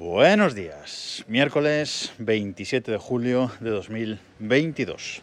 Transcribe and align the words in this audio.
Buenos 0.00 0.54
días, 0.54 1.24
miércoles 1.28 2.14
27 2.16 2.90
de 2.90 2.96
julio 2.96 3.50
de 3.60 3.68
2022. 3.68 5.20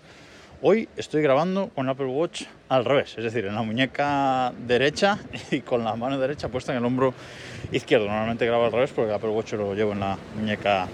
Hoy 0.61 0.87
estoy 0.95 1.23
grabando 1.23 1.69
con 1.69 1.89
Apple 1.89 2.05
Watch 2.05 2.43
al 2.69 2.85
revés, 2.85 3.15
es 3.17 3.23
decir, 3.23 3.45
en 3.45 3.55
la 3.55 3.63
muñeca 3.63 4.53
derecha 4.67 5.17
y 5.49 5.61
con 5.61 5.83
la 5.83 5.95
mano 5.95 6.19
derecha 6.19 6.49
puesta 6.49 6.73
en 6.73 6.77
el 6.77 6.85
hombro 6.85 7.15
izquierdo. 7.71 8.05
Normalmente 8.05 8.45
grabo 8.45 8.65
al 8.65 8.71
revés 8.71 8.91
porque 8.91 9.09
el 9.09 9.15
Apple 9.15 9.31
Watch 9.31 9.53
lo 9.53 9.73
llevo 9.73 9.93
en 9.93 10.01
la 10.01 10.15
muñeca 10.35 10.87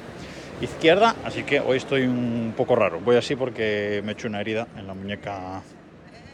izquierda, 0.62 1.18
así 1.26 1.44
que 1.44 1.60
hoy 1.60 1.76
estoy 1.76 2.04
un 2.04 2.54
poco 2.56 2.78
raro. 2.78 3.02
Voy 3.02 3.18
así 3.18 3.36
porque 3.36 4.02
me 4.06 4.14
he 4.14 4.14
hecho 4.14 4.30
una 4.30 4.40
herida 4.40 4.66
en 4.78 4.88
la 4.88 4.94
muñeca 4.94 5.62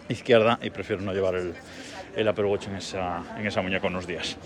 izquierda 0.07 0.59
y 0.61 0.69
prefiero 0.69 1.01
no 1.01 1.13
llevar 1.13 1.33
el, 1.33 2.27
Apple 2.27 2.45
Watch 2.45 2.67
en 2.67 2.75
esa, 2.75 3.23
en 3.39 3.47
esa 3.47 3.63
muñeca 3.63 3.87
unos 3.87 4.05
días. 4.05 4.37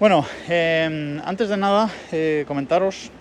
Bueno, 0.00 0.26
em, 0.48 1.20
antes 1.24 1.48
de 1.48 1.56
nada, 1.56 1.88
eh, 2.10 2.44
comentaros 2.48 3.12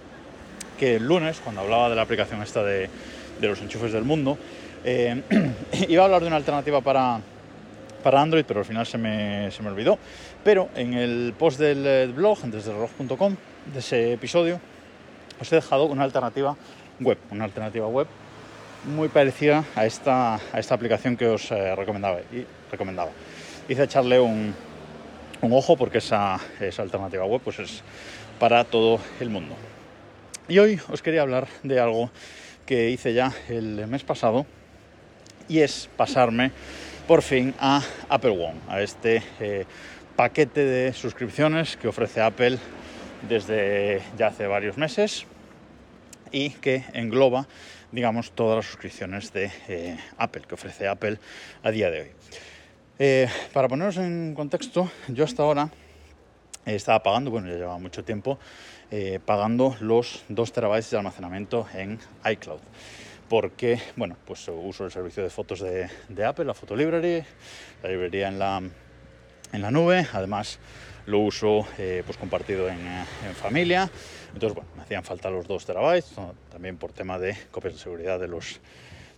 que 0.79 0.95
el 0.95 1.05
lunes, 1.05 1.39
cuando 1.39 1.61
hablaba 1.61 1.87
de 1.87 1.95
la 1.95 2.01
aplicación 2.01 2.41
esta 2.41 2.63
de, 2.63 2.89
los 3.39 3.61
enchufes 3.61 3.93
del 3.93 4.03
mundo, 4.03 4.39
em, 4.83 5.21
iba 5.87 6.01
a 6.01 6.05
hablar 6.05 6.21
de 6.21 6.27
una 6.27 6.37
alternativa 6.37 6.81
para, 6.81 7.19
para 8.01 8.19
Android, 8.19 8.43
pero 8.47 8.61
al 8.61 8.65
final 8.65 8.87
se 8.87 8.97
me, 8.97 9.51
se 9.51 9.61
me, 9.61 9.69
olvidó. 9.69 9.99
Pero 10.43 10.69
en 10.75 10.95
el 10.95 11.35
post 11.37 11.59
del 11.59 11.85
eh, 11.85 12.07
blog, 12.07 12.39
desde 12.45 12.73
reloj.com, 12.73 13.35
de 13.71 13.79
ese 13.79 14.13
episodio, 14.13 14.59
os 15.39 15.51
he 15.51 15.57
dejado 15.57 15.85
una 15.85 16.03
alternativa 16.03 16.57
web, 16.99 17.19
una 17.29 17.43
alternativa 17.43 17.85
web 17.85 18.07
muy 18.85 19.09
parecida 19.09 19.63
a 19.75 19.85
esta, 19.85 20.35
a 20.35 20.59
esta 20.59 20.73
aplicación 20.73 21.17
que 21.17 21.27
os 21.27 21.51
eh, 21.51 21.75
recomendaba, 21.75 22.21
y 22.31 22.43
recomendaba. 22.71 23.11
Hice 23.69 23.83
echarle 23.83 24.19
un, 24.19 24.55
un 25.43 25.51
ojo 25.53 25.75
porque 25.75 25.97
esa, 25.97 26.39
alternativa 26.77 27.25
web 27.25 27.41
pues 27.43 27.59
es 27.59 27.83
para 28.39 28.63
todo 28.63 28.99
el 29.19 29.29
mundo. 29.29 29.55
Y 30.47 30.59
hoy 30.59 30.79
os 30.89 31.01
quería 31.01 31.21
hablar 31.21 31.47
de 31.63 31.79
algo 31.79 32.09
que 32.65 32.89
hice 32.89 33.13
ya 33.13 33.33
el 33.49 33.85
mes 33.87 34.03
pasado 34.03 34.45
y 35.49 35.59
es 35.59 35.89
pasarme 35.97 36.51
por 37.07 37.21
fin 37.21 37.53
a 37.59 37.81
Apple 38.07 38.31
One, 38.31 38.59
a 38.69 38.81
este 38.81 39.21
eh, 39.41 39.65
paquete 40.15 40.63
de 40.63 40.93
suscripciones 40.93 41.75
que 41.75 41.89
ofrece 41.89 42.21
Apple 42.21 42.57
desde 43.27 44.01
ya 44.17 44.27
hace 44.27 44.47
varios 44.47 44.77
meses 44.77 45.25
y 46.31 46.51
que 46.51 46.85
engloba, 46.93 47.47
digamos, 47.91 48.31
todas 48.31 48.57
las 48.57 48.65
suscripciones 48.65 49.33
de 49.33 49.51
eh, 49.67 49.97
Apple 50.17 50.43
que 50.47 50.55
ofrece 50.55 50.87
Apple 50.87 51.19
a 51.63 51.71
día 51.71 51.91
de 51.91 52.01
hoy. 52.01 52.09
Eh, 52.99 53.27
para 53.53 53.67
poneros 53.67 53.97
en 53.97 54.35
contexto, 54.35 54.91
yo 55.07 55.23
hasta 55.23 55.41
ahora 55.41 55.69
estaba 56.63 57.01
pagando, 57.01 57.31
bueno, 57.31 57.47
ya 57.47 57.55
llevaba 57.55 57.79
mucho 57.79 58.03
tiempo, 58.03 58.37
eh, 58.91 59.19
pagando 59.25 59.75
los 59.79 60.23
2 60.29 60.53
terabytes 60.53 60.91
de 60.91 60.97
almacenamiento 60.97 61.65
en 61.73 61.97
iCloud. 62.23 62.59
Porque, 63.29 63.79
bueno, 63.95 64.15
pues 64.25 64.47
uso 64.47 64.85
el 64.85 64.91
servicio 64.91 65.23
de 65.23 65.31
fotos 65.31 65.61
de, 65.61 65.89
Apple, 66.23 66.45
la 66.45 66.53
Photo 66.53 66.75
Library, 66.75 67.23
la 67.81 67.89
librería 67.89 68.27
en 68.27 68.37
la, 68.37 68.61
en 69.51 69.61
la 69.61 69.71
nube, 69.71 70.05
además 70.13 70.59
lo 71.07 71.19
uso 71.19 71.65
eh, 71.79 72.03
pues 72.05 72.17
compartido 72.17 72.69
en, 72.69 72.79
familia. 73.33 73.89
Entonces, 74.35 74.53
bueno, 74.53 74.69
me 74.75 74.83
hacían 74.83 75.03
falta 75.03 75.31
los 75.31 75.47
2 75.47 75.65
terabytes, 75.65 76.13
también 76.51 76.77
por 76.77 76.91
tema 76.91 77.17
de 77.17 77.35
copias 77.49 77.73
de 77.73 77.79
seguridad 77.79 78.19
de 78.19 78.27
los, 78.27 78.59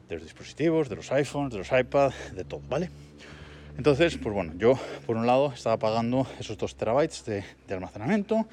de 0.07 0.15
los 0.15 0.23
dispositivos, 0.23 0.87
de 0.87 0.95
los 0.95 1.11
iPhones, 1.11 1.51
de 1.51 1.57
los 1.57 1.71
iPads, 1.73 2.35
de 2.35 2.45
todo, 2.45 2.61
¿vale? 2.69 2.89
Entonces, 3.77 4.17
pues 4.17 4.33
bueno, 4.33 4.53
yo 4.57 4.79
por 5.05 5.17
un 5.17 5.27
lado 5.27 5.51
estaba 5.53 5.77
pagando 5.77 6.25
esos 6.39 6.57
2 6.57 6.75
terabytes 6.75 7.25
de, 7.25 7.43
almacenamiento, 7.69 8.47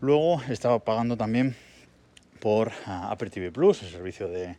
luego 0.00 0.42
estaba 0.48 0.80
pagando 0.80 1.16
también 1.16 1.54
por 2.40 2.72
ah, 2.86 3.08
Apple 3.12 3.30
TV 3.30 3.52
Plus, 3.52 3.84
el 3.84 3.90
servicio 3.90 4.26
de, 4.28 4.56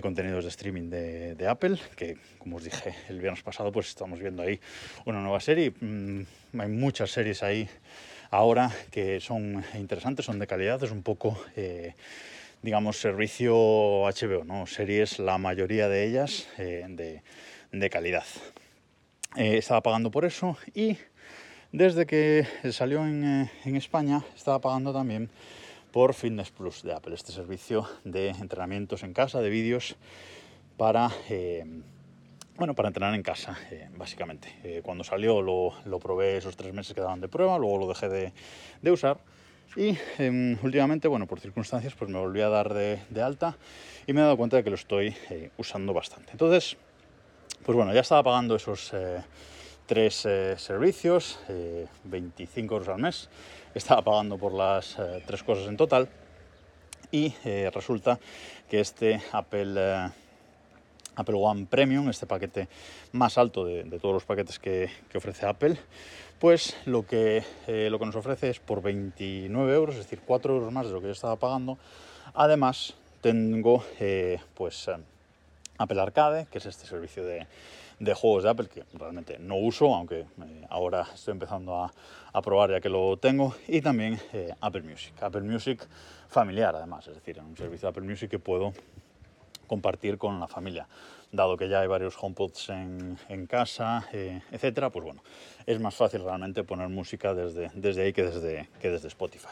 contenidos 0.00 0.44
de 0.44 0.50
streaming 0.50 0.88
de, 0.88 1.46
Apple, 1.48 1.78
que 1.96 2.16
como 2.38 2.56
os 2.56 2.64
dije 2.64 2.94
el 3.08 3.20
viernes 3.20 3.42
pasado, 3.42 3.72
pues 3.72 3.88
estamos 3.88 4.20
viendo 4.20 4.42
ahí 4.42 4.60
una 5.04 5.20
nueva 5.20 5.40
serie. 5.40 5.72
Mm, 5.80 6.22
hay 6.58 6.68
muchas 6.68 7.10
series 7.10 7.42
ahí 7.42 7.68
ahora 8.30 8.70
que 8.92 9.20
son 9.20 9.64
interesantes, 9.74 10.26
son 10.26 10.38
de 10.38 10.46
calidad, 10.46 10.82
es 10.84 10.92
un 10.92 11.02
poco, 11.02 11.44
eh, 11.56 11.94
digamos, 12.62 12.98
servicio 12.98 13.54
HBO, 14.06 14.44
¿no? 14.44 14.66
Series, 14.68 15.18
la 15.18 15.38
mayoría 15.38 15.88
de 15.88 16.04
ellas 16.04 16.48
eh, 16.56 16.86
de, 16.88 17.22
de 17.72 17.90
calidad. 17.90 18.24
Eh, 19.36 19.58
estaba 19.58 19.80
pagando 19.80 20.12
por 20.12 20.24
eso 20.24 20.56
y 20.74 20.96
desde 21.72 22.06
que 22.06 22.46
salió 22.70 23.04
en, 23.04 23.24
eh, 23.24 23.76
España 23.76 24.22
estaba 24.36 24.60
pagando 24.60 24.92
también 24.92 25.28
por 25.90 26.14
Fitness 26.14 26.52
Plus 26.52 26.84
de 26.84 26.92
Apple, 26.92 27.16
este 27.16 27.32
servicio 27.32 27.84
de 28.04 28.28
entrenamientos 28.28 29.02
en 29.02 29.12
casa, 29.12 29.40
de 29.40 29.50
vídeos 29.50 29.96
para, 30.76 31.10
eh, 31.28 31.64
bueno, 32.56 32.76
para 32.76 32.88
entrenar 32.88 33.12
en 33.12 33.24
casa, 33.24 33.58
básicamente. 33.96 34.80
cuando 34.84 35.02
salió 35.02 35.42
lo, 35.42 35.98
probé 35.98 36.36
esos 36.36 36.56
tres 36.56 36.72
meses 36.72 36.94
que 36.94 37.00
daban 37.00 37.20
de 37.20 37.26
prueba, 37.26 37.58
luego 37.58 37.78
lo 37.78 37.88
dejé 37.88 38.08
de, 38.08 38.90
usar 38.92 39.18
y 39.74 39.98
em, 40.18 40.56
últimamente, 40.62 41.08
bueno, 41.08 41.26
por 41.26 41.40
circunstancias, 41.40 41.94
pues 41.98 42.08
me 42.08 42.18
volví 42.20 42.40
a 42.40 42.48
dar 42.48 42.72
de, 42.72 43.00
de, 43.10 43.22
alta 43.22 43.56
y 44.06 44.12
me 44.12 44.20
he 44.20 44.22
dado 44.22 44.36
cuenta 44.36 44.56
de 44.56 44.62
que 44.62 44.70
lo 44.70 44.76
estoy 44.76 45.12
usando 45.56 45.92
bastante. 45.92 46.30
Entonces, 46.30 46.76
pues 47.64 47.76
bueno, 47.76 47.94
ya 47.94 48.00
estaba 48.00 48.22
pagando 48.22 48.56
esos 48.56 48.92
eh, 48.92 49.22
tres 49.86 50.26
eh, 50.26 50.54
servicios, 50.58 51.38
25 52.04 52.74
eh, 52.74 52.76
euros 52.76 52.88
al 52.88 53.00
mes. 53.00 53.30
Estaba 53.74 54.02
pagando 54.02 54.36
por 54.36 54.52
las 54.52 54.96
tres 55.26 55.42
cosas 55.42 55.66
en 55.68 55.76
total. 55.76 56.08
Y 57.10 57.32
resulta 57.72 58.18
que 58.68 58.80
este 58.80 59.22
Apple, 59.32 60.10
Apple 61.14 61.34
One 61.36 61.66
Premium, 61.66 62.08
este 62.08 62.26
paquete 62.26 62.68
más 63.12 63.38
alto 63.38 63.64
de, 63.64 63.84
todos 64.00 64.14
los 64.14 64.24
paquetes 64.24 64.58
que, 64.58 64.90
ofrece 65.14 65.46
Apple, 65.46 65.76
pues 66.40 66.76
lo 66.86 67.06
que, 67.06 67.44
lo 67.66 67.98
que 67.98 68.06
nos 68.06 68.16
ofrece 68.16 68.50
es 68.50 68.58
por 68.58 68.82
29 68.82 69.74
euros, 69.74 69.94
es 69.94 70.02
decir, 70.02 70.20
4 70.24 70.54
euros 70.54 70.72
más 70.72 70.86
de 70.86 70.92
lo 70.92 71.00
que 71.00 71.06
yo 71.06 71.12
estaba 71.12 71.36
pagando. 71.36 71.78
Además, 72.34 72.94
tengo 73.20 73.84
pues 74.54 74.88
Apple 75.78 76.00
Arcade, 76.00 76.46
que 76.50 76.58
es 76.58 76.66
este 76.66 76.86
servicio 76.86 77.24
de, 77.24 77.46
juegos 78.14 78.44
de 78.44 78.50
Apple 78.50 78.68
que 78.68 78.84
realmente 78.94 79.38
no 79.38 79.56
uso, 79.56 79.94
aunque 79.94 80.20
eh, 80.20 80.66
ahora 80.70 81.06
estoy 81.14 81.32
empezando 81.32 81.76
a, 81.76 81.92
probar 82.42 82.70
ya 82.70 82.80
que 82.80 82.88
lo 82.88 83.16
tengo, 83.16 83.54
y 83.68 83.80
también 83.80 84.18
eh, 84.32 84.52
Apple 84.60 84.82
Music. 84.82 85.14
Apple 85.22 85.42
Music 85.42 85.86
familiar 86.28 86.74
además, 86.74 87.06
es 87.06 87.14
decir, 87.14 87.40
un 87.40 87.56
servicio 87.56 87.86
de 87.86 87.90
Apple 87.90 88.08
Music 88.08 88.30
que 88.30 88.38
puedo 88.38 88.72
compartir 89.66 90.18
con 90.18 90.40
la 90.40 90.48
familia. 90.48 90.86
Dado 91.32 91.56
que 91.56 91.68
ya 91.68 91.80
hay 91.80 91.88
varios 91.88 92.16
HomePods 92.20 92.68
en, 92.68 93.18
en 93.28 93.46
casa, 93.46 94.08
eh, 94.12 94.40
etcétera, 94.52 94.90
pues 94.90 95.04
bueno, 95.04 95.22
es 95.66 95.80
más 95.80 95.94
fácil 95.94 96.22
realmente 96.22 96.62
poner 96.62 96.88
música 96.88 97.34
desde, 97.34 97.70
desde 97.74 98.02
ahí 98.02 98.12
que 98.12 98.22
desde, 98.22 98.68
que 98.80 98.90
desde 98.90 99.08
Spotify. 99.08 99.48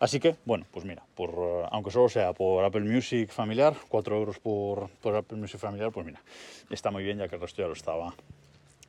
Así 0.00 0.20
que, 0.20 0.36
bueno, 0.44 0.64
pues 0.70 0.84
mira, 0.84 1.02
por, 1.14 1.30
eh, 1.30 1.68
aunque 1.70 1.90
solo 1.90 2.08
sea 2.08 2.32
por 2.32 2.64
Apple 2.64 2.82
Music 2.82 3.30
familiar, 3.30 3.76
4 3.88 4.16
euros 4.16 4.38
por, 4.38 4.88
por, 5.02 5.16
Apple 5.16 5.36
Music 5.36 5.60
familiar, 5.60 5.90
pues 5.92 6.06
mira, 6.06 6.22
está 6.70 6.90
muy 6.90 7.02
bien 7.02 7.18
ya 7.18 7.28
que 7.28 7.34
el 7.34 7.40
resto 7.40 7.62
ya 7.62 7.68
lo 7.68 7.74
estaba 7.74 8.14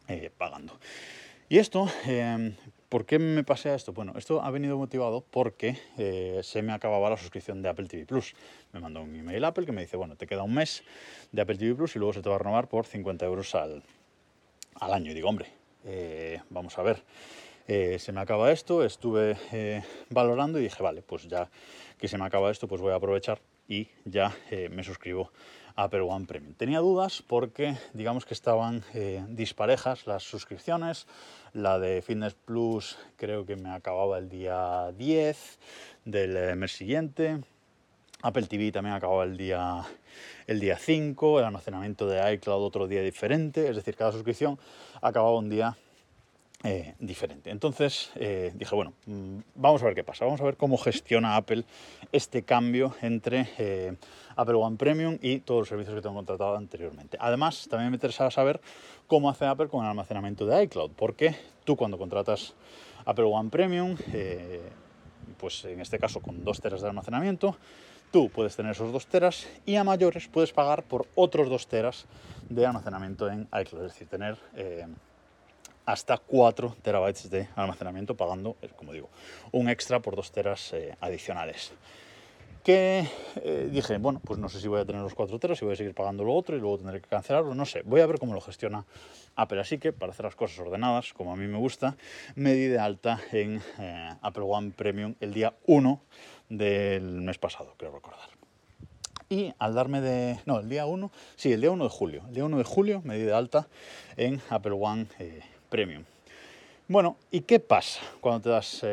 eh, 0.08 0.31
pagando. 0.38 0.74
Y 1.50 1.58
esto, 1.58 1.90
¿por 2.89 3.05
qué 3.05 3.19
me 3.19 3.44
pasé 3.44 3.69
a 3.69 3.75
esto? 3.75 3.94
Bueno, 3.94 4.13
esto 4.17 4.41
ha 4.44 4.50
venido 4.50 4.77
motivado 4.77 5.23
porque 5.29 5.77
eh, 5.97 6.41
se 6.44 6.61
me 6.61 6.73
acababa 6.73 7.09
la 7.09 7.17
suscripción 7.17 7.61
de 7.61 7.69
Apple 7.69 7.88
TV 7.88 8.05
Plus. 8.05 8.33
Me 8.73 8.79
mandó 8.79 9.01
un 9.01 9.16
email 9.16 9.45
Apple 9.45 9.66
que 9.66 9.72
me 9.72 9.81
dice, 9.81 9.95
bueno, 9.95 10.16
te 10.16 10.27
queda 10.27 10.44
un 10.44 10.53
mes 10.53 10.83
de 11.31 11.41
Apple 11.41 11.57
TV 11.57 11.75
Plus 11.75 11.95
y 11.95 11.99
luego 11.99 12.13
se 12.13 12.22
te 12.22 12.29
va 12.29 12.35
a 12.35 12.39
renovar 12.39 12.67
por 12.67 12.85
50 12.85 13.25
euros 13.25 13.53
al, 13.55 13.83
al 14.75 14.94
año. 14.94 15.11
Y 15.11 15.13
digo, 15.13 15.29
hombre, 15.29 15.47
eh, 15.85 16.41
vamos 16.49 16.78
a 16.78 16.81
ver. 16.81 17.03
Eh, 17.67 17.99
se 17.99 18.11
me 18.11 18.19
acaba 18.19 18.52
esto, 18.52 18.84
estuve 18.84 19.37
valorando 20.09 20.59
y 20.59 20.64
dije, 20.64 20.81
vale, 20.81 21.03
pues 21.03 21.28
ya 21.28 21.49
que 21.99 22.08
se 22.08 22.17
me 22.17 22.25
acaba 22.25 22.49
esto, 22.49 22.67
pues 22.67 22.81
voy 22.81 22.91
a 22.91 22.96
aprovechar 22.96 23.40
y 23.67 23.87
ya 24.05 24.35
me 24.72 24.84
suscribo 24.84 25.31
Apple 25.79 26.02
One 26.02 26.26
Premium. 26.26 26.53
Tenía 26.55 26.79
dudas 26.79 27.23
porque 27.26 27.78
digamos 27.93 28.26
que 28.26 28.34
estaban 28.34 28.84
eh, 28.93 29.23
disparejas 29.29 30.08
las 30.08 30.23
suscripciones. 30.23 31.08
La 31.53 31.79
de 31.79 32.02
Fitness 32.02 32.34
Plus 32.34 32.97
creo 33.16 33.46
que 33.46 33.55
me 33.55 33.70
acababa 33.70 34.17
el 34.17 34.28
día 34.28 34.91
10 34.97 35.59
del 36.03 36.35
eh, 36.35 36.55
mes 36.55 36.73
siguiente. 36.73 37.40
Apple 38.22 38.47
TV 38.47 38.73
también 38.73 38.93
acababa 38.93 39.23
el 39.23 39.37
día, 39.37 39.85
el 40.47 40.59
día 40.59 40.78
5, 40.78 41.40
el 41.40 41.46
almacenamiento 41.46 42.08
de 42.08 42.34
iCloud 42.34 42.61
otro 42.61 42.85
día 42.85 43.02
diferente, 43.02 43.70
es 43.70 43.78
decir, 43.78 43.96
cada 43.96 44.11
suscripción 44.11 44.59
acababa 45.02 45.37
un 45.37 45.49
día 45.49 45.78
eh, 46.61 46.94
diferente. 47.00 47.52
Entonces 47.52 48.11
eh, 48.16 48.52
dije, 48.53 48.76
bueno, 48.76 48.91
mm, 49.06 49.38
vamos 49.56 49.82
a 49.82 49.85
ver 49.85 49.96
qué 49.96 50.03
pasa, 50.03 50.26
vamos 50.26 50.41
a 50.41 50.44
ver 50.44 50.58
cómo 50.58 50.78
gestiona 50.78 51.38
Apple 51.38 51.64
este 52.11 52.44
cambio 52.44 52.94
entre 53.02 53.47
eh, 53.58 53.96
Apple 54.35 54.56
One 54.56 54.76
Premium 54.76 55.17
y 55.22 55.40
todos 55.40 55.61
los 55.61 55.70
servicios 55.70 55.96
que 55.96 56.02
tengo 56.02 56.16
contratado 56.16 56.58
anteriormente. 56.58 57.16
Además, 57.22 57.66
también 57.70 57.91
me 57.91 57.96
interesa 57.96 58.29
saber 58.29 58.59
cómo 59.08 59.29
hace 59.29 59.46
Apple 59.46 59.70
con 59.70 59.85
el 59.85 59.90
almacenamiento 59.90 60.46
de 60.46 60.64
iCloud, 60.64 60.91
porque 60.97 61.34
tú 61.64 61.78
cuando 61.78 61.97
contratas 61.97 62.56
Apple 63.05 63.23
One 63.32 63.50
Premium, 63.50 63.96
pues 65.38 65.64
en 65.64 65.79
este 65.79 65.97
caso 65.97 66.20
con 66.20 66.44
2 66.44 66.59
teras 66.59 66.82
de 66.82 66.90
almacenamiento, 66.90 67.55
tú 68.12 68.29
puedes 68.29 68.58
tener 68.58 68.73
esos 68.73 68.91
2 68.91 69.08
teras 69.08 69.47
y 69.66 69.78
a 69.78 69.85
mayores 69.85 70.28
puedes 70.28 70.52
pagar 70.52 70.84
por 70.84 71.08
otros 71.16 71.47
2 71.47 71.67
teras 71.67 72.05
de 72.50 72.66
almacenamiento 72.66 73.29
en 73.29 73.44
iCloud, 73.44 73.85
es 73.85 73.94
decir, 73.94 74.09
tener 74.09 74.38
hasta 75.90 76.18
4 76.20 76.76
terabytes 76.84 77.32
de 77.32 77.47
almacenamiento 77.56 78.16
pagando, 78.16 78.58
eh, 78.62 78.70
como 78.76 78.94
digo, 78.94 79.09
un 79.52 79.70
extra 79.70 80.00
por 80.00 80.16
2 80.16 80.32
teras 80.32 80.72
eh, 80.74 80.96
adicionales 81.02 81.72
que 82.64 83.08
eh, 83.38 83.70
dije, 83.72 83.97
bueno, 83.97 84.22
pues 84.24 84.38
no 84.38 84.50
sé 84.50 84.59
si 84.59 84.68
voy 84.68 84.82
a 84.82 84.86
tener 84.86 85.02
los 85.02 85.16
4 85.16 85.40
teras, 85.40 85.58
si 85.58 85.66
voy 85.66 85.74
a 85.74 85.78
seguir 85.78 85.96
pagando 85.96 86.24
lo 86.24 86.36
otro 86.36 86.56
y 86.56 86.59
luego 86.59 86.78
tendré 86.78 87.02
que 87.02 87.08
cancelarlo, 87.08 87.56
no 87.56 87.66
sé, 87.66 87.82
voy 87.84 88.02
a 88.02 88.06
ver 88.06 88.20
cómo 88.20 88.36
lo 88.36 88.41
gestiona 88.41 88.86
Apple. 89.36 89.59
Así 89.62 89.80
que 89.80 89.91
para 89.91 90.12
hacer 90.12 90.26
las 90.26 90.36
cosas 90.36 90.59
ordenadas, 90.59 91.14
como 91.14 91.34
a 91.34 91.36
mí 91.36 91.47
me 91.47 91.58
gusta, 91.58 91.97
me 92.36 92.53
di 92.53 92.68
de 92.68 92.78
alta 92.78 93.20
en 93.32 93.59
Apple 94.22 94.44
One 94.46 94.72
Premium 94.76 95.16
el 95.22 95.34
día 95.34 95.56
1 95.66 96.02
del 96.50 97.22
mes 97.22 97.40
pasado, 97.40 97.74
creo 97.78 97.91
recordar. 97.91 98.30
Y 99.30 99.53
al 99.58 99.74
darme 99.74 100.02
de... 100.02 100.40
No, 100.46 100.59
el 100.59 100.70
día 100.70 100.86
1, 100.86 101.12
sí, 101.36 101.53
el 101.53 101.62
día 101.62 101.72
1 101.72 101.84
de 101.84 101.90
julio. 101.90 102.24
El 102.28 102.34
día 102.34 102.46
1 102.46 102.58
de 102.58 102.64
julio 102.64 103.02
me 103.06 103.16
di 103.16 103.24
de 103.24 103.34
alta 103.34 103.68
en 104.18 104.41
Apple 104.50 104.74
One 104.74 105.06
eh, 105.20 105.41
Premium. 105.69 106.03
Bueno, 106.87 107.17
¿y 107.31 107.41
qué 107.41 107.59
pasa 107.59 108.01
cuando 108.19 108.41
te 108.41 108.49
das 108.49 108.83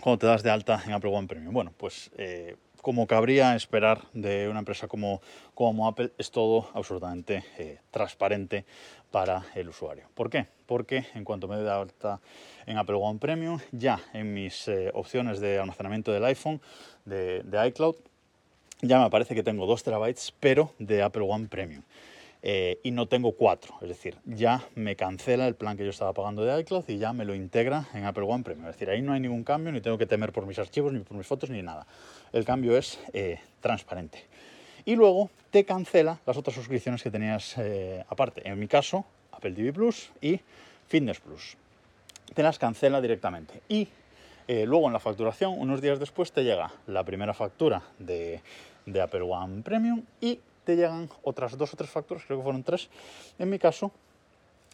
cuando 0.00 0.18
te 0.18 0.26
das 0.26 0.42
de 0.42 0.50
alta 0.50 0.82
en 0.84 0.92
Apple 0.92 1.10
One 1.10 1.26
Premium? 1.26 1.52
Bueno, 1.52 1.72
pues 1.76 2.10
eh, 2.18 2.56
como 2.82 3.06
cabría 3.06 3.56
esperar 3.56 4.02
de 4.12 4.48
una 4.48 4.58
empresa 4.58 4.86
como, 4.88 5.22
como 5.54 5.88
Apple, 5.88 6.12
es 6.18 6.30
todo 6.30 6.68
absolutamente 6.74 7.42
eh, 7.56 7.78
transparente 7.90 8.66
para 9.10 9.46
el 9.54 9.70
usuario. 9.70 10.04
¿Por 10.14 10.28
qué? 10.28 10.46
Porque 10.66 11.06
en 11.14 11.24
cuanto 11.24 11.48
me 11.48 11.56
doy 11.56 11.64
de 11.64 11.70
alta 11.70 12.20
en 12.66 12.76
Apple 12.76 12.96
One 12.96 13.18
Premium, 13.18 13.58
ya 13.72 13.98
en 14.12 14.34
mis 14.34 14.68
eh, 14.68 14.90
opciones 14.92 15.40
de 15.40 15.58
almacenamiento 15.58 16.12
del 16.12 16.24
iPhone, 16.26 16.60
de, 17.06 17.42
de 17.42 17.68
iCloud, 17.68 17.96
ya 18.82 18.98
me 18.98 19.04
aparece 19.06 19.34
que 19.34 19.42
tengo 19.42 19.64
2 19.64 19.82
terabytes, 19.82 20.34
pero 20.38 20.74
de 20.78 21.02
Apple 21.02 21.24
One 21.26 21.48
Premium. 21.48 21.82
Eh, 22.46 22.78
y 22.82 22.90
no 22.90 23.08
tengo 23.08 23.32
cuatro. 23.32 23.74
Es 23.80 23.88
decir, 23.88 24.18
ya 24.26 24.62
me 24.74 24.96
cancela 24.96 25.48
el 25.48 25.54
plan 25.54 25.78
que 25.78 25.84
yo 25.84 25.88
estaba 25.88 26.12
pagando 26.12 26.44
de 26.44 26.60
iCloud 26.60 26.84
y 26.88 26.98
ya 26.98 27.14
me 27.14 27.24
lo 27.24 27.34
integra 27.34 27.88
en 27.94 28.04
Apple 28.04 28.24
One 28.24 28.44
Premium. 28.44 28.68
Es 28.68 28.74
decir, 28.74 28.90
ahí 28.90 29.00
no 29.00 29.14
hay 29.14 29.20
ningún 29.20 29.44
cambio, 29.44 29.72
ni 29.72 29.80
tengo 29.80 29.96
que 29.96 30.04
temer 30.04 30.30
por 30.30 30.44
mis 30.44 30.58
archivos, 30.58 30.92
ni 30.92 31.00
por 31.00 31.16
mis 31.16 31.26
fotos, 31.26 31.48
ni 31.48 31.62
nada. 31.62 31.86
El 32.34 32.44
cambio 32.44 32.76
es 32.76 33.00
eh, 33.14 33.40
transparente. 33.62 34.26
Y 34.84 34.94
luego 34.94 35.30
te 35.50 35.64
cancela 35.64 36.20
las 36.26 36.36
otras 36.36 36.54
suscripciones 36.54 37.02
que 37.02 37.10
tenías 37.10 37.56
eh, 37.56 38.04
aparte. 38.10 38.46
En 38.46 38.58
mi 38.58 38.68
caso, 38.68 39.06
Apple 39.32 39.52
TV 39.52 39.72
Plus 39.72 40.10
y 40.20 40.38
Fitness 40.86 41.20
Plus. 41.20 41.56
Te 42.34 42.42
las 42.42 42.58
cancela 42.58 43.00
directamente. 43.00 43.62
Y 43.70 43.88
luego 44.48 44.88
en 44.88 44.92
la 44.92 45.00
facturación, 45.00 45.58
unos 45.58 45.80
días 45.80 45.98
después, 45.98 46.30
te 46.30 46.44
llega 46.44 46.70
la 46.88 47.04
primera 47.04 47.32
factura 47.32 47.80
de, 47.98 48.42
de 48.84 49.00
Apple 49.00 49.22
One 49.22 49.62
Premium 49.62 50.02
y 50.20 50.40
te 50.64 50.76
llegan 50.76 51.08
otras 51.22 51.56
dos 51.56 51.72
o 51.74 51.76
tres 51.76 51.90
facturas, 51.90 52.24
creo 52.26 52.38
que 52.38 52.44
fueron 52.44 52.62
tres, 52.62 52.88
en 53.38 53.50
mi 53.50 53.58
caso, 53.58 53.92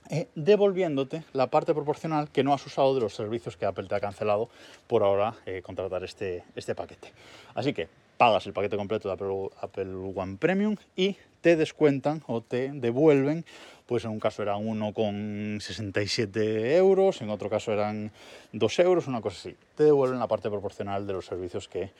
eh, 0.09 0.29
devolviéndote 0.35 1.25
la 1.35 1.49
parte 1.49 1.75
proporcional 1.75 2.31
que 2.31 2.43
no 2.43 2.55
has 2.55 2.65
usado 2.67 2.95
de 2.95 3.01
los 3.01 3.15
servicios 3.15 3.57
que 3.57 3.67
Apple 3.67 3.87
te 3.87 3.95
ha 3.95 4.01
cancelado 4.01 4.49
por 4.87 5.03
ahora 5.03 5.35
eh, 5.47 5.63
contratar 5.63 6.03
este, 6.03 6.43
este 6.57 6.75
paquete. 6.75 7.13
Así 7.55 7.73
que 7.73 7.89
pagas 8.17 8.47
el 8.47 8.53
paquete 8.53 8.77
completo 8.77 9.09
de 9.09 9.51
Apple, 9.61 10.13
One 10.15 10.37
Premium 10.39 10.77
y 10.97 11.17
te 11.41 11.57
descuentan 11.57 12.23
o 12.27 12.41
te 12.41 12.71
devuelven, 12.73 13.45
pues 13.87 14.05
en 14.05 14.11
un 14.11 14.21
caso 14.21 14.43
eran 14.43 14.67
1,67 14.67 16.77
euros, 16.77 17.23
en 17.23 17.31
otro 17.31 17.49
caso 17.49 17.73
eran 17.73 18.13
2 18.53 18.79
euros, 18.81 19.07
una 19.07 19.21
cosa 19.21 19.37
así. 19.39 19.57
Te 19.75 19.85
devuelven 19.85 20.19
la 20.19 20.29
parte 20.29 20.51
proporcional 20.51 21.07
de 21.07 21.13
los 21.13 21.27
servicios 21.27 21.69
que 21.69 21.91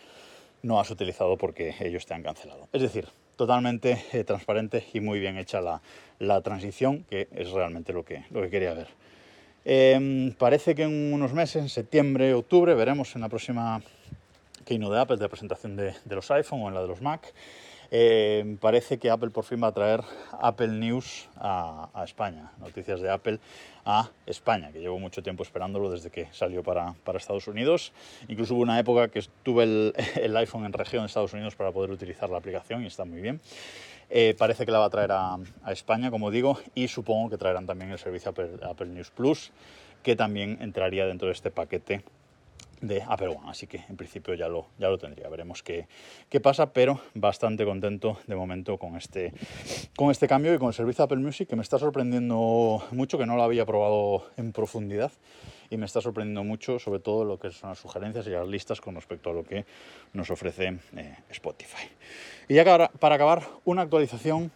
no 0.63 0.79
has 0.79 0.91
utilizado 0.91 1.39
porque 1.39 1.75
ellos 1.81 2.07
te 2.07 2.15
han 2.15 2.23
cancelado. 2.23 2.69
Es 2.73 2.83
decir, 2.83 3.09
totalmente 3.41 4.05
eh, 4.13 4.23
transparente 4.23 4.85
y 4.93 5.01
muy 5.01 5.19
bien 5.19 5.39
hecha 5.39 5.63
la, 5.63 5.81
la, 6.19 6.43
transición, 6.43 7.07
que 7.09 7.27
es 7.33 7.51
realmente 7.53 7.95
lo 7.95 8.05
que, 8.05 8.27
lo 8.31 8.43
que 8.43 8.51
quería 8.51 8.75
ver. 8.75 8.89
Em, 9.65 10.35
parece 10.35 10.75
que 10.75 10.83
en 10.83 11.15
unos 11.15 11.33
meses, 11.33 11.63
en 11.63 11.71
septiembre, 11.71 12.35
octubre, 12.35 12.75
veremos 12.75 13.17
en 13.17 13.23
la 13.23 13.31
próxima 13.31 13.81
Keynote 14.67 14.95
de 14.95 15.01
Apple 15.01 15.17
de 15.17 15.29
presentación 15.31 15.75
de, 15.75 15.95
de 16.05 16.15
los 16.15 16.31
iPhone 16.31 16.61
o 16.61 16.69
en 16.69 16.75
la 16.75 16.83
de 16.83 16.89
los 16.89 17.01
Mac, 17.01 17.33
eh, 17.93 18.57
parece 18.61 18.99
que 18.99 19.11
Apple 19.11 19.31
por 19.31 19.45
fin 19.45 19.61
va 19.63 19.69
a 19.69 19.73
traer 19.73 20.03
Apple 20.41 20.69
News 20.69 21.29
a, 21.37 21.89
España, 22.05 22.53
noticias 22.61 23.01
de 23.01 23.11
Apple 23.11 23.41
a 23.85 24.11
España, 24.27 24.71
que 24.71 24.79
llevo 24.79 25.01
mucho 25.01 25.23
tiempo 25.23 25.43
esperándolo 25.43 25.91
desde 25.91 26.11
que 26.11 26.29
salió 26.33 26.63
para, 26.63 26.95
Estados 27.15 27.49
Unidos. 27.49 27.93
Incluso 28.29 28.55
hubo 28.55 28.63
una 28.63 28.79
época 28.79 29.09
que 29.09 29.25
tuve 29.43 29.65
el, 30.23 30.37
iPhone 30.37 30.65
en 30.65 30.73
región 30.73 31.03
de 31.03 31.07
Estados 31.09 31.33
Unidos 31.33 31.57
para 31.57 31.73
poder 31.73 31.91
utilizar 31.91 32.31
la 32.31 32.39
aplicación 32.39 32.85
y 32.85 32.87
está 32.87 33.05
muy 33.05 33.21
bien. 33.21 33.41
Eh, 34.09 34.35
parece 34.39 34.65
que 34.65 34.73
la 34.73 34.79
va 34.79 34.87
a 34.87 34.91
traer 34.91 35.11
a, 35.13 35.39
España, 35.69 36.11
como 36.11 36.31
digo, 36.31 36.59
y 36.75 36.87
supongo 36.89 37.31
que 37.31 37.39
traerán 37.39 37.67
también 37.67 37.91
el 37.91 37.99
servicio 37.99 38.31
Apple 38.31 38.87
News 38.87 39.11
Plus, 39.11 39.51
que 40.03 40.15
también 40.15 40.59
entraría 40.61 41.07
dentro 41.07 41.27
de 41.27 41.33
este 41.33 41.51
paquete 41.51 42.03
de 42.81 43.03
Apple 43.07 43.29
One, 43.29 43.51
así 43.51 43.67
que 43.67 43.85
en 43.89 43.97
principio 43.97 44.35
ya 44.35 44.49
lo, 44.49 44.69
ya 44.79 44.89
lo 44.89 44.99
tendría, 44.99 45.29
veremos 45.29 45.63
qué, 45.63 45.87
qué, 46.29 46.41
pasa, 46.41 46.73
pero 46.73 47.01
bastante 47.15 47.65
contento 47.65 48.19
de 48.27 48.37
momento 48.37 48.79
con 48.79 48.97
este, 48.97 49.33
con 49.97 50.11
este 50.11 50.27
cambio 50.27 50.55
y 50.55 50.59
con 50.59 50.69
el 50.69 50.75
servicio 50.75 51.05
Apple 51.05 51.19
Music 51.19 51.49
que 51.49 51.57
me 51.57 51.63
está 51.63 51.79
sorprendiendo 51.79 52.83
mucho, 52.91 53.19
que 53.19 53.27
no 53.27 53.37
lo 53.37 53.43
había 53.43 53.67
probado 53.67 54.25
en 54.37 54.53
profundidad 54.53 55.13
y 55.71 55.77
me 55.77 55.87
está 55.87 56.01
sorprendiendo 56.01 56.43
mucho 56.43 56.79
sobre 56.79 57.01
todo 57.01 57.25
lo 57.25 57.39
que 57.39 57.51
son 57.51 57.71
las 57.71 57.79
sugerencias 57.79 58.27
y 58.27 58.31
las 58.31 58.49
listas 58.49 58.81
con 58.81 58.95
respecto 58.95 59.31
a 59.31 59.33
lo 59.33 59.45
que 59.45 59.65
nos 60.13 60.31
ofrece 60.31 60.79
eh, 60.97 61.17
Spotify. 61.31 61.89
Y 62.49 62.55
ya 62.55 62.65
para 62.89 63.15
acabar, 63.15 63.43
una 63.65 63.83
actualización 63.83 64.51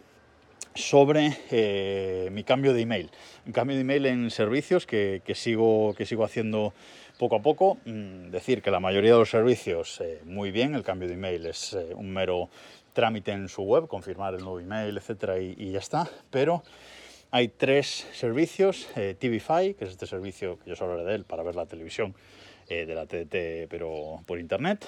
sobre 0.74 1.38
eh, 1.50 2.28
mi 2.32 2.44
cambio 2.44 2.72
de 2.72 2.82
email. 2.82 3.10
Un 3.46 3.52
cambio 3.52 3.76
de 3.76 3.82
email 3.82 4.06
en 4.06 4.30
servicios 4.30 4.86
que, 4.86 5.22
que, 5.24 5.34
sigo, 5.34 5.94
que 5.96 6.04
sigo 6.04 6.24
haciendo 6.24 6.74
poco 7.18 7.36
a 7.36 7.42
poco. 7.42 7.78
Mm, 7.84 8.30
decir 8.30 8.60
que 8.60 8.70
la 8.70 8.80
mayoría 8.80 9.12
de 9.12 9.18
los 9.18 9.30
servicios, 9.30 10.00
eh, 10.00 10.20
muy 10.24 10.50
bien, 10.50 10.74
el 10.74 10.82
cambio 10.82 11.08
de 11.08 11.14
email 11.14 11.46
es 11.46 11.74
eh, 11.74 11.94
un 11.94 12.12
mero 12.12 12.48
trámite 12.92 13.32
en 13.32 13.48
su 13.48 13.62
web, 13.62 13.86
confirmar 13.86 14.34
el 14.34 14.40
nuevo 14.40 14.60
email, 14.60 14.96
etcétera, 14.96 15.38
y, 15.38 15.72
ya 15.72 15.78
está. 15.78 16.08
Pero 16.30 16.62
hay 17.30 17.48
tres 17.48 18.06
servicios, 18.12 18.86
TVFi, 18.94 19.74
que 19.74 19.84
es 19.84 19.90
este 19.90 20.06
servicio 20.06 20.58
que 20.60 20.70
yo 20.70 20.76
solo 20.76 20.92
hablaré 20.92 21.10
de 21.10 21.16
él 21.16 21.24
para 21.24 21.42
ver 21.42 21.56
la 21.56 21.66
televisión 21.66 22.14
de 22.68 22.94
la 22.94 23.04
TDT, 23.06 23.68
pero 23.68 24.20
por 24.26 24.38
internet. 24.38 24.86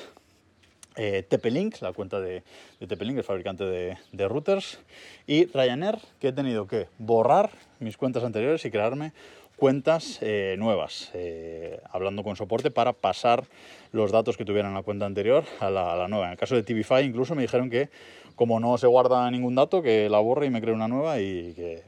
TP-Link, 0.97 1.83
la 1.83 1.93
cuenta 1.93 2.21
de, 2.21 2.43
de 2.81 2.87
TP-Link, 2.87 3.19
el 3.19 3.25
fabricante 3.25 3.65
de, 3.65 4.29
routers, 4.29 4.79
y 5.27 5.47
Ryanair, 5.47 5.99
que 6.21 6.29
he 6.29 6.33
tenido 6.33 6.67
que 6.67 6.89
borrar 6.99 7.51
mis 7.81 7.97
cuentas 7.97 8.25
anteriores 8.25 8.65
y 8.65 8.71
crearme 8.71 9.13
cuentas 9.57 10.19
eh, 10.21 10.57
nuevas, 10.59 11.11
eh, 11.15 11.81
hablando 11.91 12.23
con 12.23 12.37
soporte 12.37 12.71
para 12.71 12.93
pasar 12.93 13.45
los 13.93 14.13
datos 14.13 14.37
que 14.37 14.45
tuvieran 14.45 14.75
la 14.75 14.83
cuenta 14.83 15.07
anterior 15.07 15.45
a 15.61 15.71
la, 15.71 16.09
nueva. 16.09 16.27
En 16.27 16.33
el 16.33 16.39
caso 16.39 16.55
de 16.55 16.63
TVFi 16.63 17.03
incluso 17.03 17.35
me 17.35 17.43
dijeron 17.43 17.71
que 17.71 17.89
como 18.35 18.61
no 18.61 18.77
se 18.77 18.87
guarda 18.87 19.31
ningún 19.31 19.55
dato, 19.55 19.81
que 19.81 20.11
la 20.11 20.19
borre 20.19 20.47
y 20.47 20.51
me 20.51 20.61
cree 20.61 20.75
una 20.75 20.89
nueva 20.89 21.21
y 21.21 21.55
que 21.55 21.83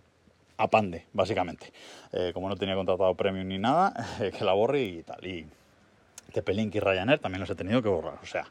apande, 0.57 1.05
básicamente. 1.13 1.71
Eh, 2.13 2.31
como 2.33 2.49
no 2.49 2.57
tenía 2.57 2.75
contratado 2.75 3.15
premium 3.15 3.49
ni 3.49 3.59
nada, 3.59 3.93
que 4.39 4.45
la 4.45 4.55
borre 4.55 4.83
y 4.83 5.03
tal. 5.03 5.27
Y 5.27 5.47
TP-Link 6.33 6.75
y 6.75 6.81
Ryanair 6.81 7.19
también 7.19 7.41
los 7.41 7.51
he 7.51 7.55
tenido 7.55 7.83
que 7.83 7.91
borrar. 7.91 8.19
O 8.23 8.27
sea, 8.27 8.47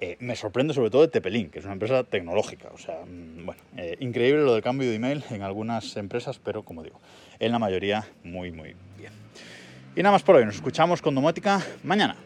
eh, 0.00 0.16
me 0.20 0.36
sorprende 0.36 0.74
sobre 0.74 0.90
todo 0.90 1.02
de 1.02 1.08
Tepelín, 1.08 1.50
que 1.50 1.60
es 1.60 1.64
una 1.64 1.74
empresa 1.74 2.04
tecnológica. 2.04 2.70
O 2.74 2.78
sea, 2.78 3.04
mm, 3.04 3.46
bueno, 3.46 3.60
eh, 3.76 3.96
increíble 4.00 4.42
lo 4.42 4.54
del 4.54 4.62
cambio 4.62 4.88
de 4.88 4.96
email 4.96 5.24
en 5.30 5.42
algunas 5.42 5.96
empresas, 5.96 6.38
pero 6.38 6.62
como 6.62 6.82
digo, 6.82 7.00
en 7.38 7.52
la 7.52 7.58
mayoría 7.58 8.06
muy, 8.22 8.50
muy 8.50 8.74
bien. 8.98 9.12
Y 9.96 10.02
nada 10.02 10.12
más 10.12 10.22
por 10.22 10.36
hoy, 10.36 10.44
nos 10.44 10.56
escuchamos 10.56 11.00
con 11.00 11.14
domótica 11.14 11.62
mañana. 11.84 12.16